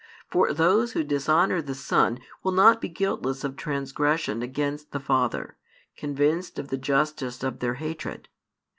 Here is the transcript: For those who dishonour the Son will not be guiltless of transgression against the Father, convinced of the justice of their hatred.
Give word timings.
For 0.31 0.51
those 0.51 0.93
who 0.93 1.03
dishonour 1.03 1.61
the 1.61 1.75
Son 1.75 2.17
will 2.41 2.53
not 2.53 2.81
be 2.81 2.89
guiltless 2.89 3.43
of 3.43 3.55
transgression 3.55 4.41
against 4.41 4.93
the 4.93 4.99
Father, 4.99 5.57
convinced 5.95 6.57
of 6.57 6.69
the 6.69 6.77
justice 6.79 7.43
of 7.43 7.59
their 7.59 7.75
hatred. 7.75 8.27